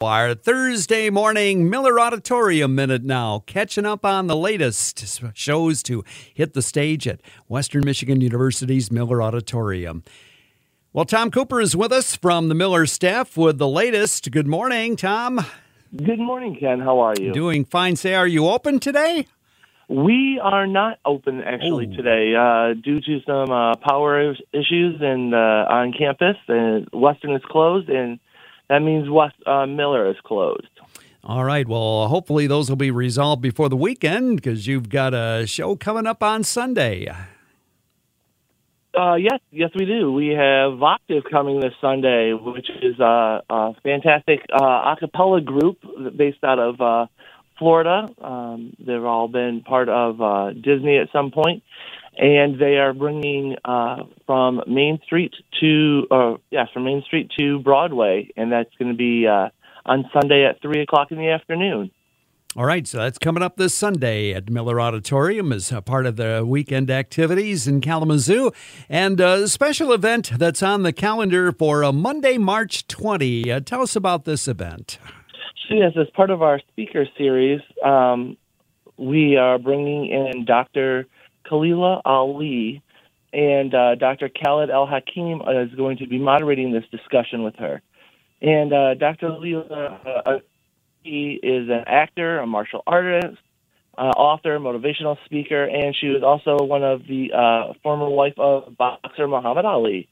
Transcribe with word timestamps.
Our 0.00 0.36
Thursday 0.36 1.10
morning 1.10 1.68
Miller 1.68 1.98
Auditorium 1.98 2.76
Minute 2.76 3.02
now, 3.02 3.42
catching 3.46 3.84
up 3.84 4.04
on 4.04 4.28
the 4.28 4.36
latest 4.36 5.20
shows 5.36 5.82
to 5.82 6.04
hit 6.32 6.54
the 6.54 6.62
stage 6.62 7.08
at 7.08 7.20
Western 7.48 7.84
Michigan 7.84 8.20
University's 8.20 8.92
Miller 8.92 9.20
Auditorium. 9.20 10.04
Well, 10.92 11.04
Tom 11.04 11.32
Cooper 11.32 11.60
is 11.60 11.74
with 11.74 11.90
us 11.90 12.14
from 12.14 12.48
the 12.48 12.54
Miller 12.54 12.86
staff 12.86 13.36
with 13.36 13.58
the 13.58 13.66
latest. 13.66 14.30
Good 14.30 14.46
morning, 14.46 14.94
Tom. 14.94 15.44
Good 15.96 16.20
morning, 16.20 16.56
Ken. 16.60 16.78
How 16.78 17.00
are 17.00 17.14
you? 17.18 17.32
Doing 17.32 17.64
fine. 17.64 17.96
Say, 17.96 18.14
are 18.14 18.28
you 18.28 18.46
open 18.46 18.78
today? 18.78 19.26
We 19.88 20.38
are 20.40 20.68
not 20.68 21.00
open 21.04 21.42
actually 21.42 21.88
Oh. 21.92 21.96
today 21.96 22.34
uh, 22.36 22.74
due 22.80 23.00
to 23.00 23.18
some 23.26 23.50
uh, 23.50 23.74
power 23.76 24.32
issues 24.52 25.00
and 25.00 25.34
uh, 25.34 25.66
on 25.68 25.92
campus. 25.92 26.36
And 26.46 26.86
Western 26.92 27.32
is 27.34 27.42
closed, 27.50 27.88
and 27.88 28.20
that 28.68 28.80
means 28.80 29.08
West 29.08 29.36
uh, 29.46 29.66
Miller 29.66 30.10
is 30.10 30.16
closed. 30.24 30.68
All 31.24 31.44
right. 31.44 31.66
Well, 31.66 32.08
hopefully 32.08 32.46
those 32.46 32.68
will 32.68 32.76
be 32.76 32.90
resolved 32.90 33.42
before 33.42 33.68
the 33.68 33.76
weekend 33.76 34.36
because 34.36 34.66
you've 34.66 34.88
got 34.88 35.14
a 35.14 35.46
show 35.46 35.76
coming 35.76 36.06
up 36.06 36.22
on 36.22 36.44
Sunday. 36.44 37.12
Uh, 38.98 39.14
yes, 39.14 39.38
yes, 39.50 39.70
we 39.74 39.84
do. 39.84 40.12
We 40.12 40.28
have 40.28 40.72
Voctave 40.72 41.30
coming 41.30 41.60
this 41.60 41.74
Sunday, 41.80 42.32
which 42.32 42.68
is 42.82 42.98
uh, 42.98 43.40
a 43.48 43.74
fantastic 43.82 44.40
uh, 44.52 44.64
a 44.64 44.96
cappella 44.98 45.40
group 45.40 45.78
based 46.16 46.42
out 46.42 46.58
of 46.58 46.80
uh, 46.80 47.06
Florida. 47.58 48.08
Um, 48.20 48.74
they've 48.78 49.04
all 49.04 49.28
been 49.28 49.60
part 49.60 49.88
of 49.88 50.20
uh, 50.20 50.52
Disney 50.52 50.96
at 50.98 51.12
some 51.12 51.30
point, 51.30 51.62
and 52.18 52.60
they 52.60 52.76
are 52.78 52.92
bringing 52.92 53.56
uh, 53.64 54.02
from 54.26 54.60
Main 54.66 54.98
Street 55.04 55.34
to, 55.60 56.06
uh, 56.10 56.34
yeah, 56.50 56.66
from 56.72 56.84
Main 56.84 57.02
Street 57.06 57.30
to 57.38 57.60
Broadway, 57.60 58.30
and 58.36 58.50
that's 58.50 58.74
going 58.78 58.90
to 58.90 58.96
be 58.96 59.26
uh, 59.26 59.48
on 59.86 60.04
Sunday 60.12 60.44
at 60.44 60.60
three 60.60 60.82
o'clock 60.82 61.12
in 61.12 61.18
the 61.18 61.30
afternoon. 61.30 61.90
All 62.56 62.64
right, 62.64 62.88
so 62.88 62.98
that's 62.98 63.18
coming 63.18 63.42
up 63.42 63.56
this 63.56 63.74
Sunday 63.74 64.32
at 64.32 64.50
Miller 64.50 64.80
Auditorium 64.80 65.52
as 65.52 65.70
a 65.70 65.80
part 65.80 66.06
of 66.06 66.16
the 66.16 66.44
weekend 66.44 66.90
activities 66.90 67.68
in 67.68 67.80
Kalamazoo. 67.80 68.50
And 68.88 69.20
a 69.20 69.46
special 69.46 69.92
event 69.92 70.32
that's 70.38 70.62
on 70.62 70.82
the 70.82 70.92
calendar 70.92 71.52
for 71.52 71.82
a 71.82 71.92
Monday, 71.92 72.36
March 72.36 72.88
20. 72.88 73.52
Uh, 73.52 73.60
tell 73.60 73.82
us 73.82 73.94
about 73.94 74.24
this 74.24 74.48
event. 74.48 74.98
So 75.68 75.74
yes, 75.74 75.92
as 76.00 76.08
part 76.16 76.30
of 76.30 76.42
our 76.42 76.58
speaker 76.72 77.06
series, 77.16 77.60
um, 77.84 78.36
we 78.96 79.36
are 79.36 79.58
bringing 79.58 80.06
in 80.06 80.44
Dr. 80.46 81.06
Khalilah 81.50 82.02
Ali, 82.04 82.82
and 83.32 83.74
uh, 83.74 83.94
Dr. 83.94 84.28
Khaled 84.28 84.70
El 84.70 84.86
Hakim 84.86 85.42
is 85.48 85.74
going 85.74 85.98
to 85.98 86.06
be 86.06 86.18
moderating 86.18 86.72
this 86.72 86.84
discussion 86.90 87.42
with 87.42 87.56
her. 87.56 87.82
And 88.40 88.72
uh, 88.72 88.94
Dr. 88.94 89.28
Khalilah 89.28 90.26
uh, 90.26 90.38
he 91.02 91.38
is 91.42 91.68
an 91.68 91.84
actor, 91.86 92.38
a 92.38 92.46
martial 92.46 92.82
artist, 92.86 93.38
uh, 93.96 94.12
author, 94.16 94.58
motivational 94.58 95.16
speaker, 95.24 95.64
and 95.64 95.96
she 95.96 96.08
was 96.08 96.22
also 96.22 96.64
one 96.64 96.84
of 96.84 97.06
the 97.06 97.32
uh, 97.32 97.72
former 97.82 98.08
wife 98.08 98.38
of 98.38 98.76
boxer 98.76 99.26
Muhammad 99.26 99.64
Ali. 99.64 100.08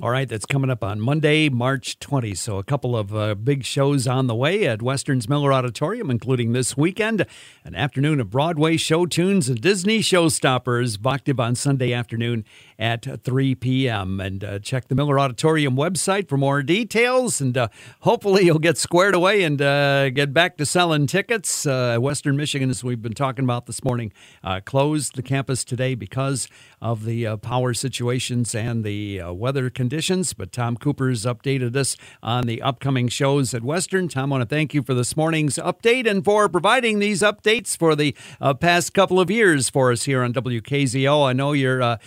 All 0.00 0.10
right, 0.10 0.28
that's 0.28 0.46
coming 0.46 0.70
up 0.70 0.84
on 0.84 1.00
Monday, 1.00 1.48
March 1.48 1.98
20. 1.98 2.32
So, 2.36 2.58
a 2.58 2.62
couple 2.62 2.96
of 2.96 3.12
uh, 3.12 3.34
big 3.34 3.64
shows 3.64 4.06
on 4.06 4.28
the 4.28 4.34
way 4.34 4.64
at 4.64 4.80
Western's 4.80 5.28
Miller 5.28 5.52
Auditorium, 5.52 6.08
including 6.08 6.52
this 6.52 6.76
weekend 6.76 7.26
an 7.64 7.74
afternoon 7.74 8.20
of 8.20 8.30
Broadway 8.30 8.76
show 8.76 9.06
tunes 9.06 9.48
and 9.48 9.60
Disney 9.60 9.98
showstoppers, 9.98 10.98
Voctave 10.98 11.40
on 11.40 11.56
Sunday 11.56 11.92
afternoon 11.92 12.44
at 12.78 13.24
3 13.24 13.54
p.m. 13.56 14.20
And 14.20 14.44
uh, 14.44 14.58
check 14.60 14.88
the 14.88 14.94
Miller 14.94 15.18
Auditorium 15.18 15.76
website 15.76 16.28
for 16.28 16.36
more 16.36 16.62
details. 16.62 17.40
And 17.40 17.56
uh, 17.56 17.68
hopefully, 18.00 18.44
you'll 18.44 18.58
get 18.58 18.78
squared 18.78 19.14
away 19.14 19.42
and 19.42 19.60
uh, 19.60 20.10
get 20.10 20.32
back 20.32 20.56
to 20.58 20.66
selling 20.66 21.06
tickets. 21.06 21.66
Uh, 21.66 21.98
Western 21.98 22.36
Michigan, 22.36 22.70
as 22.70 22.84
we've 22.84 23.02
been 23.02 23.14
talking 23.14 23.44
about 23.44 23.66
this 23.66 23.82
morning, 23.82 24.12
uh, 24.44 24.60
closed 24.64 25.16
the 25.16 25.22
campus 25.22 25.64
today 25.64 25.94
because 25.94 26.48
of 26.80 27.04
the 27.04 27.26
uh, 27.26 27.36
power 27.36 27.74
situations 27.74 28.54
and 28.54 28.84
the 28.84 29.20
weather 29.22 29.70
conditions. 29.70 30.32
But 30.32 30.52
Tom 30.52 30.76
Cooper's 30.76 31.24
updated 31.24 31.74
us 31.76 31.96
on 32.22 32.46
the 32.46 32.62
upcoming 32.62 33.08
shows 33.08 33.52
at 33.54 33.64
Western. 33.64 34.08
Tom, 34.08 34.32
I 34.32 34.38
want 34.38 34.48
to 34.48 34.54
thank 34.54 34.74
you 34.74 34.82
for 34.82 34.94
this 34.94 35.16
morning's 35.16 35.56
update 35.56 36.08
and 36.08 36.24
for 36.24 36.48
providing 36.48 36.98
these 36.98 37.22
updates 37.22 37.76
for 37.76 37.96
the 37.96 38.14
past 38.60 38.94
couple 38.94 39.18
of 39.18 39.30
years 39.30 39.68
for 39.68 39.90
us 39.90 40.04
here 40.04 40.22
on 40.22 40.32
WKZO. 40.32 41.26
I 41.26 41.32
know 41.32 41.52
you're 41.52 41.82
uh, 41.82 41.98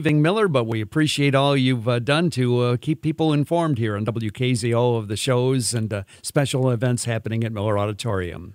leaving 0.00 0.22
Miller, 0.22 0.48
but 0.48 0.64
we 0.64 0.80
appreciate 0.80 1.34
all 1.34 1.54
you've 1.54 1.86
uh, 1.86 1.98
done 1.98 2.30
to 2.30 2.60
uh, 2.60 2.76
keep 2.78 3.02
people 3.02 3.34
informed 3.34 3.76
here 3.76 3.94
on 3.94 4.06
WKZO 4.06 4.96
of 4.96 5.08
the 5.08 5.16
shows 5.16 5.74
and 5.74 5.92
uh, 5.92 6.04
special 6.22 6.70
events 6.70 7.04
happening 7.04 7.44
at 7.44 7.52
Miller 7.52 7.78
Auditorium. 7.78 8.54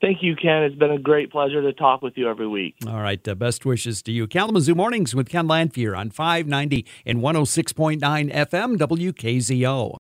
Thank 0.00 0.20
you, 0.20 0.34
Ken. 0.34 0.64
It's 0.64 0.74
been 0.74 0.90
a 0.90 0.98
great 0.98 1.30
pleasure 1.30 1.62
to 1.62 1.72
talk 1.72 2.02
with 2.02 2.16
you 2.16 2.28
every 2.28 2.48
week. 2.48 2.74
All 2.88 3.00
right. 3.00 3.26
Uh, 3.28 3.36
best 3.36 3.64
wishes 3.64 4.02
to 4.02 4.10
you. 4.10 4.26
Kalamazoo 4.26 4.74
Mornings 4.74 5.14
with 5.14 5.28
Ken 5.28 5.46
Lanfear 5.46 5.94
on 5.94 6.10
590 6.10 6.84
and 7.06 7.20
106.9 7.20 8.00
FM 8.34 8.76
WKZO. 8.76 9.98